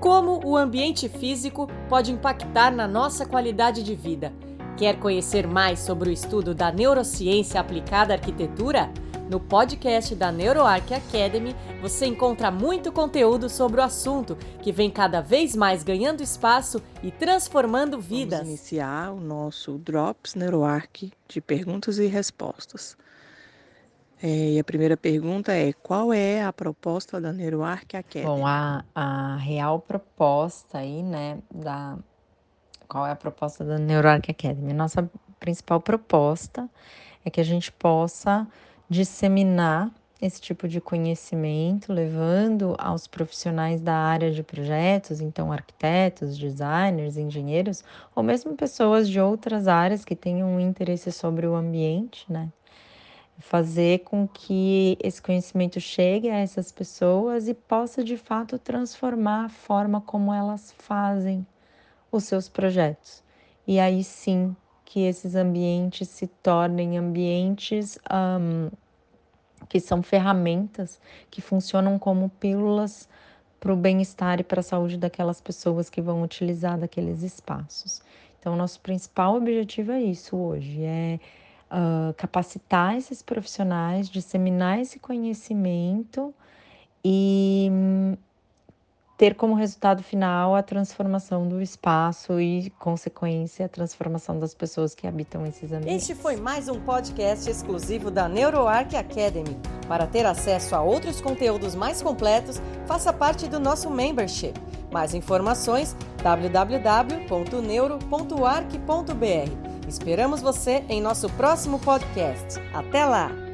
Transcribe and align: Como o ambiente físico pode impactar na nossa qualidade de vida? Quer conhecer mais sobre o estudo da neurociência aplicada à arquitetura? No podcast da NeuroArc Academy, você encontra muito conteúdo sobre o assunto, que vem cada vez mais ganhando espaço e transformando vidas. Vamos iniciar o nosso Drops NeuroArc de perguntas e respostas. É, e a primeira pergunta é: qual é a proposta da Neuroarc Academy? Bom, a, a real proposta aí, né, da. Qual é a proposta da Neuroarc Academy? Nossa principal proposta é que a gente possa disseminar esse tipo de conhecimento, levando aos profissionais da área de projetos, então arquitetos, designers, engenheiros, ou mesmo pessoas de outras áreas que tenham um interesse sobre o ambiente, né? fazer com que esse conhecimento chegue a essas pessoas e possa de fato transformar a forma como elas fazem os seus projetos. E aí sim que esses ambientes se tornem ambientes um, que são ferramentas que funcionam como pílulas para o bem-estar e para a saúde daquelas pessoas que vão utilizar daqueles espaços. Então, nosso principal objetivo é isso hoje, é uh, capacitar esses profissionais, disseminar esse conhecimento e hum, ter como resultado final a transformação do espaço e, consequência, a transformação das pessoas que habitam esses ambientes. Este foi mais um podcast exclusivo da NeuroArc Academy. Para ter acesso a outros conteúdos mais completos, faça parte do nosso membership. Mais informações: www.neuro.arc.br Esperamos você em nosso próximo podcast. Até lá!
Como 0.00 0.40
o 0.46 0.56
ambiente 0.56 1.10
físico 1.10 1.68
pode 1.86 2.10
impactar 2.10 2.70
na 2.72 2.88
nossa 2.88 3.26
qualidade 3.26 3.82
de 3.82 3.94
vida? 3.94 4.32
Quer 4.74 4.98
conhecer 4.98 5.46
mais 5.46 5.78
sobre 5.80 6.08
o 6.08 6.12
estudo 6.12 6.54
da 6.54 6.72
neurociência 6.72 7.60
aplicada 7.60 8.14
à 8.14 8.16
arquitetura? 8.16 8.90
No 9.28 9.38
podcast 9.38 10.14
da 10.14 10.32
NeuroArc 10.32 10.90
Academy, 10.94 11.54
você 11.82 12.06
encontra 12.06 12.50
muito 12.50 12.90
conteúdo 12.90 13.50
sobre 13.50 13.78
o 13.82 13.84
assunto, 13.84 14.38
que 14.62 14.72
vem 14.72 14.90
cada 14.90 15.20
vez 15.20 15.54
mais 15.54 15.82
ganhando 15.84 16.22
espaço 16.22 16.80
e 17.02 17.10
transformando 17.10 18.00
vidas. 18.00 18.38
Vamos 18.38 18.52
iniciar 18.58 19.12
o 19.12 19.20
nosso 19.20 19.76
Drops 19.76 20.34
NeuroArc 20.34 21.12
de 21.28 21.40
perguntas 21.42 21.98
e 21.98 22.06
respostas. 22.06 22.96
É, 24.22 24.50
e 24.50 24.58
a 24.58 24.64
primeira 24.64 24.96
pergunta 24.98 25.52
é: 25.52 25.72
qual 25.72 26.12
é 26.12 26.42
a 26.44 26.52
proposta 26.52 27.18
da 27.18 27.32
Neuroarc 27.32 27.94
Academy? 27.94 28.26
Bom, 28.26 28.46
a, 28.46 28.84
a 28.94 29.36
real 29.36 29.80
proposta 29.80 30.78
aí, 30.78 31.02
né, 31.02 31.38
da. 31.52 31.96
Qual 32.86 33.06
é 33.06 33.12
a 33.12 33.16
proposta 33.16 33.64
da 33.64 33.78
Neuroarc 33.78 34.28
Academy? 34.30 34.74
Nossa 34.74 35.08
principal 35.38 35.80
proposta 35.80 36.68
é 37.24 37.30
que 37.30 37.40
a 37.40 37.44
gente 37.44 37.72
possa 37.72 38.46
disseminar 38.90 39.90
esse 40.20 40.38
tipo 40.38 40.68
de 40.68 40.82
conhecimento, 40.82 41.90
levando 41.90 42.74
aos 42.78 43.06
profissionais 43.06 43.80
da 43.80 43.94
área 43.96 44.30
de 44.30 44.42
projetos, 44.42 45.22
então 45.22 45.50
arquitetos, 45.50 46.36
designers, 46.36 47.16
engenheiros, 47.16 47.82
ou 48.14 48.22
mesmo 48.22 48.54
pessoas 48.54 49.08
de 49.08 49.18
outras 49.18 49.66
áreas 49.66 50.04
que 50.04 50.14
tenham 50.14 50.46
um 50.46 50.60
interesse 50.60 51.10
sobre 51.10 51.46
o 51.46 51.54
ambiente, 51.54 52.26
né? 52.30 52.50
fazer 53.40 54.00
com 54.00 54.28
que 54.28 54.96
esse 55.02 55.20
conhecimento 55.20 55.80
chegue 55.80 56.28
a 56.30 56.38
essas 56.38 56.70
pessoas 56.70 57.48
e 57.48 57.54
possa 57.54 58.04
de 58.04 58.16
fato 58.16 58.58
transformar 58.58 59.46
a 59.46 59.48
forma 59.48 60.00
como 60.00 60.32
elas 60.32 60.72
fazem 60.78 61.44
os 62.12 62.24
seus 62.24 62.48
projetos. 62.48 63.22
E 63.66 63.80
aí 63.80 64.04
sim 64.04 64.54
que 64.84 65.00
esses 65.04 65.34
ambientes 65.34 66.08
se 66.08 66.26
tornem 66.26 66.98
ambientes 66.98 67.98
um, 68.38 68.70
que 69.68 69.80
são 69.80 70.02
ferramentas 70.02 71.00
que 71.30 71.40
funcionam 71.40 71.98
como 71.98 72.28
pílulas 72.28 73.08
para 73.58 73.72
o 73.72 73.76
bem-estar 73.76 74.40
e 74.40 74.44
para 74.44 74.60
a 74.60 74.64
saúde 74.64 74.96
daquelas 74.96 75.40
pessoas 75.40 75.88
que 75.88 76.00
vão 76.02 76.22
utilizar 76.22 76.78
daqueles 76.78 77.22
espaços. 77.22 78.02
Então, 78.38 78.56
nosso 78.56 78.80
principal 78.80 79.36
objetivo 79.36 79.92
é 79.92 80.00
isso 80.00 80.34
hoje, 80.36 80.82
é 80.82 81.20
uh, 81.70 82.12
capacitar 82.14 82.96
esses 82.96 83.22
profissionais, 83.22 84.08
disseminar 84.08 84.80
esse 84.80 84.98
conhecimento 84.98 86.34
e 87.02 87.68
hum, 87.70 88.16
ter 89.16 89.34
como 89.34 89.54
resultado 89.54 90.02
final 90.02 90.54
a 90.56 90.62
transformação 90.62 91.46
do 91.46 91.60
espaço 91.60 92.40
e, 92.40 92.70
consequência, 92.78 93.66
a 93.66 93.68
transformação 93.68 94.38
das 94.38 94.54
pessoas 94.54 94.94
que 94.94 95.06
habitam 95.06 95.46
esses 95.46 95.72
ambientes. 95.72 96.08
Este 96.08 96.14
foi 96.14 96.36
mais 96.36 96.68
um 96.68 96.80
podcast 96.80 97.48
exclusivo 97.48 98.10
da 98.10 98.28
NeuroArc 98.28 98.94
Academy. 98.94 99.58
Para 99.86 100.06
ter 100.06 100.24
acesso 100.24 100.74
a 100.74 100.80
outros 100.82 101.20
conteúdos 101.20 101.74
mais 101.74 102.00
completos, 102.00 102.60
faça 102.86 103.12
parte 103.12 103.46
do 103.46 103.60
nosso 103.60 103.90
membership. 103.90 104.54
Mais 104.90 105.12
informações: 105.14 105.94
www.neuro.arc.br 106.22 107.20
Esperamos 109.90 110.40
você 110.40 110.84
em 110.88 111.02
nosso 111.02 111.28
próximo 111.30 111.76
podcast. 111.80 112.60
Até 112.72 113.04
lá! 113.04 113.49